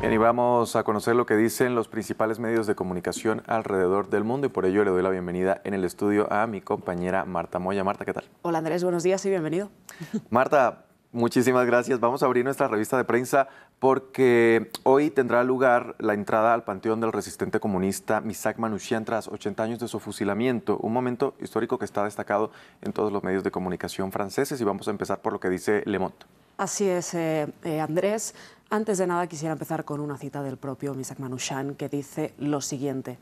[0.00, 4.22] Bien, y vamos a conocer lo que dicen los principales medios de comunicación alrededor del
[4.22, 7.58] mundo y por ello le doy la bienvenida en el estudio a mi compañera Marta
[7.58, 7.82] Moya.
[7.82, 8.24] Marta, ¿qué tal?
[8.42, 9.70] Hola Andrés, buenos días y bienvenido.
[10.30, 11.98] Marta, muchísimas gracias.
[11.98, 13.48] Vamos a abrir nuestra revista de prensa
[13.80, 19.64] porque hoy tendrá lugar la entrada al panteón del resistente comunista Misak Manouchian tras 80
[19.64, 23.50] años de su fusilamiento, un momento histórico que está destacado en todos los medios de
[23.50, 26.14] comunicación franceses y vamos a empezar por lo que dice Le Monde.
[26.58, 28.34] Así es, eh, eh, Andrés.
[28.70, 32.60] Antes de nada quisiera empezar con una cita del propio Misak Manouchian que dice lo
[32.60, 33.16] siguiente.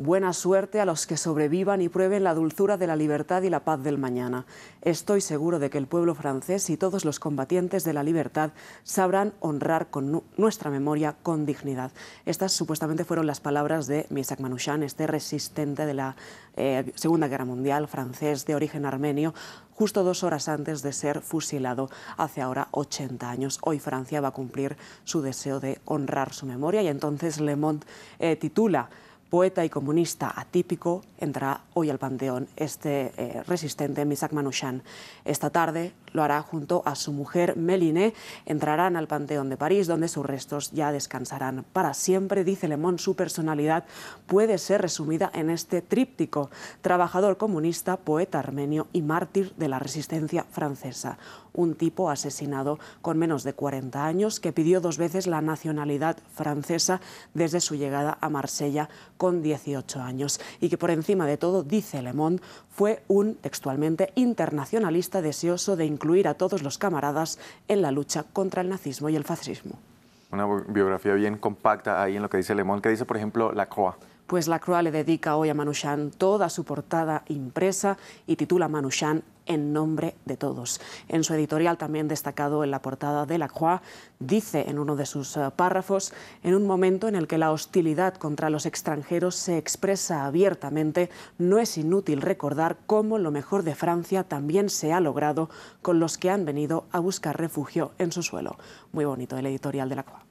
[0.00, 3.64] Buena suerte a los que sobrevivan y prueben la dulzura de la libertad y la
[3.64, 4.46] paz del mañana.
[4.80, 8.52] Estoy seguro de que el pueblo francés y todos los combatientes de la libertad
[8.84, 11.90] sabrán honrar con nuestra memoria con dignidad.
[12.26, 16.14] Estas supuestamente fueron las palabras de Misak Manouchian, este resistente de la
[16.56, 19.34] eh, Segunda Guerra Mundial, francés de origen armenio,
[19.74, 23.58] justo dos horas antes de ser fusilado hace ahora 80 años.
[23.62, 27.84] Hoy Francia va a cumplir su deseo de honrar su memoria y entonces Le Monde
[28.20, 28.90] eh, titula
[29.30, 34.82] poeta y comunista atípico, entra hoy al panteón este eh, resistente Misak Manouchian.
[35.24, 38.14] Esta tarde lo hará junto a su mujer Méliné.
[38.46, 42.44] Entrarán al Panteón de París, donde sus restos ya descansarán para siempre.
[42.44, 43.84] Dice Le Monde, su personalidad
[44.26, 50.44] puede ser resumida en este tríptico: trabajador comunista, poeta armenio y mártir de la resistencia
[50.50, 51.18] francesa.
[51.52, 57.00] Un tipo asesinado con menos de 40 años que pidió dos veces la nacionalidad francesa
[57.34, 62.00] desde su llegada a Marsella con 18 años y que por encima de todo, dice
[62.00, 67.38] Le Monde, fue un textualmente internacionalista deseoso de incluir a todos los camaradas
[67.68, 69.78] en la lucha contra el nazismo y el fascismo.
[70.30, 73.52] Una biografía bien compacta ahí en lo que dice Le Monde, que dice, por ejemplo,
[73.52, 73.94] La Croix.
[74.26, 79.22] Pues La Croix le dedica hoy a Manouchian toda su portada impresa y titula Manouchian
[79.48, 80.80] en nombre de todos.
[81.08, 83.80] En su editorial, también destacado en la portada de La Croix,
[84.20, 86.12] dice en uno de sus eh, párrafos,
[86.44, 91.58] en un momento en el que la hostilidad contra los extranjeros se expresa abiertamente, no
[91.58, 95.50] es inútil recordar cómo lo mejor de Francia también se ha logrado
[95.82, 98.56] con los que han venido a buscar refugio en su suelo.
[98.92, 100.27] Muy bonito el editorial de La Croix.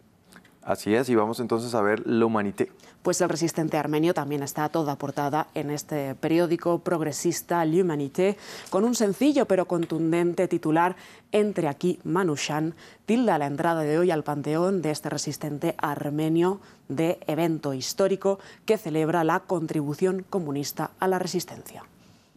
[0.67, 2.69] Así es, y vamos entonces a ver La Humanité.
[3.01, 8.35] Pues el resistente armenio también está toda portada en este periódico progresista L'Humanité,
[8.69, 10.97] con un sencillo pero contundente titular
[11.31, 12.75] Entre aquí Manushan,
[13.05, 18.77] tilda la entrada de hoy al panteón de este resistente armenio de evento histórico que
[18.77, 21.85] celebra la contribución comunista a la resistencia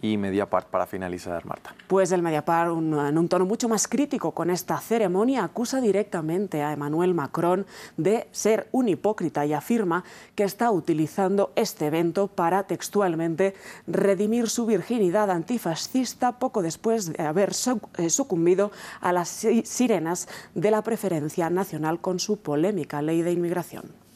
[0.03, 1.75] y Mediapart para finalizar, Marta?
[1.87, 6.73] Pues el Mediapart, en un tono mucho más crítico con esta ceremonia, acusa directamente a
[6.73, 7.67] Emmanuel Macron
[7.97, 13.55] de ser un hipócrita y afirma que está utilizando este evento para textualmente
[13.87, 17.53] redimir su virginidad antifascista poco después de haber
[17.99, 19.29] eh, sucumbido a las
[19.65, 24.10] sirenas de la preferencia nacional con su polémica ley de inmigración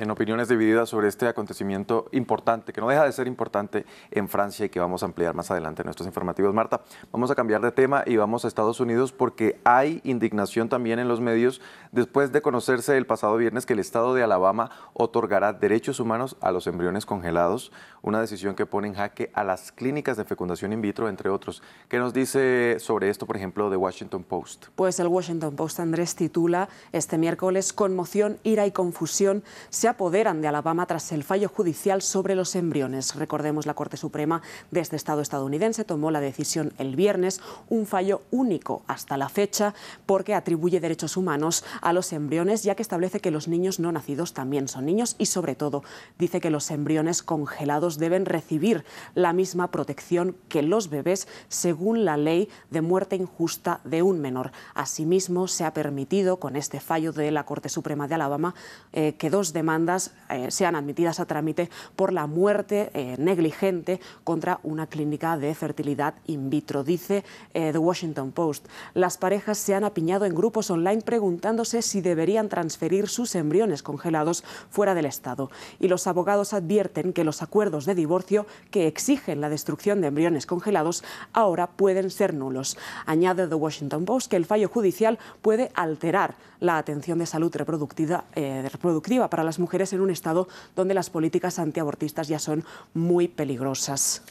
[0.00, 4.64] en opiniones divididas sobre este acontecimiento importante, que no deja de ser importante en Francia
[4.64, 6.54] y que vamos a ampliar más adelante en nuestros informativos.
[6.54, 6.80] Marta,
[7.12, 11.08] vamos a cambiar de tema y vamos a Estados Unidos porque hay indignación también en
[11.08, 11.60] los medios
[11.92, 16.50] después de conocerse el pasado viernes que el estado de Alabama otorgará derechos humanos a
[16.50, 20.80] los embriones congelados, una decisión que pone en jaque a las clínicas de fecundación in
[20.80, 21.62] vitro, entre otros.
[21.88, 24.68] ¿Qué nos dice sobre esto, por ejemplo, The Washington Post?
[24.76, 30.48] Pues el Washington Post, Andrés, titula este miércoles Conmoción, ira y confusión se apoderan de
[30.48, 33.14] Alabama tras el fallo judicial sobre los embriones.
[33.14, 34.40] Recordemos, la Corte Suprema
[34.70, 39.74] de este Estado estadounidense tomó la decisión el viernes, un fallo único hasta la fecha,
[40.06, 44.32] porque atribuye derechos humanos a los embriones, ya que establece que los niños no nacidos
[44.32, 45.82] también son niños y, sobre todo,
[46.18, 48.84] dice que los embriones congelados deben recibir
[49.14, 54.52] la misma protección que los bebés según la ley de muerte injusta de un menor.
[54.74, 58.54] Asimismo, se ha permitido, con este fallo de la Corte Suprema de Alabama,
[58.92, 64.60] eh, que dos demandas eh, sean admitidas a trámite por la muerte eh, negligente contra
[64.62, 66.84] una clínica de fertilidad in vitro.
[66.84, 67.24] Dice
[67.54, 72.48] eh, The Washington Post, las parejas se han apiñado en grupos online preguntándose si deberían
[72.48, 75.50] transferir sus embriones congelados fuera del Estado.
[75.78, 80.46] Y los abogados advierten que los acuerdos de divorcio que exigen la destrucción de embriones
[80.46, 82.76] congelados ahora pueden ser nulos.
[83.06, 88.24] Añade The Washington Post que el fallo judicial puede alterar la atención de salud reproductiva,
[88.34, 92.64] reproductiva para las mujeres en un estado donde las políticas antiabortistas ya son
[92.94, 94.22] muy peligrosas.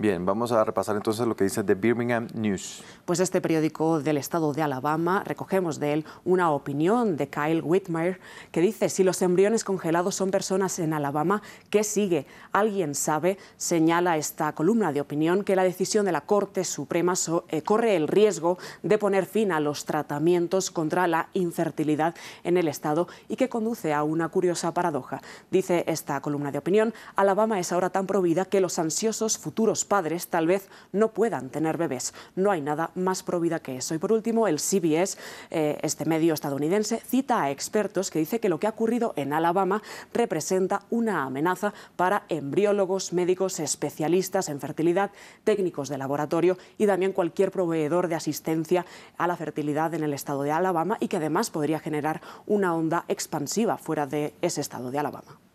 [0.00, 2.84] Bien, vamos a repasar entonces lo que dice The Birmingham News.
[3.04, 8.20] Pues este periódico del estado de Alabama, recogemos de él una opinión de Kyle Whitmire
[8.52, 12.26] que dice, si los embriones congelados son personas en Alabama, ¿qué sigue?
[12.52, 13.38] ¿Alguien sabe?
[13.56, 17.14] Señala esta columna de opinión que la decisión de la Corte Suprema
[17.48, 22.14] eh, corre el riesgo de poner fin a los tratamientos contra la infertilidad
[22.44, 25.20] en el estado y que conduce a una curiosa paradoja.
[25.50, 30.28] Dice esta columna de opinión, Alabama es ahora tan provida que los ansiosos futuros padres
[30.28, 32.14] tal vez no puedan tener bebés.
[32.36, 33.94] No hay nada más provida que eso.
[33.94, 35.18] Y por último, el CBS,
[35.50, 39.32] eh, este medio estadounidense, cita a expertos que dice que lo que ha ocurrido en
[39.32, 39.82] Alabama
[40.12, 45.10] representa una amenaza para embriólogos, médicos, especialistas en fertilidad,
[45.44, 48.84] técnicos de laboratorio y también cualquier proveedor de asistencia
[49.16, 53.04] a la fertilidad en el estado de Alabama y que además podría generar una onda
[53.08, 55.47] expansiva fuera de ese estado de Alabama.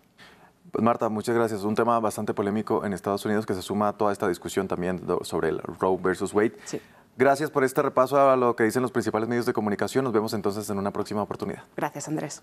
[0.74, 1.64] Pues Marta, muchas gracias.
[1.64, 5.04] Un tema bastante polémico en Estados Unidos que se suma a toda esta discusión también
[5.22, 6.54] sobre el Roe versus Wade.
[7.16, 10.04] Gracias por este repaso a lo que dicen los principales medios de comunicación.
[10.04, 11.62] Nos vemos entonces en una próxima oportunidad.
[11.78, 12.42] Gracias, Andrés.